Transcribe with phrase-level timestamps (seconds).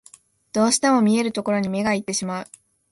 [0.51, 2.45] どうしても見えるところに目がいってしまう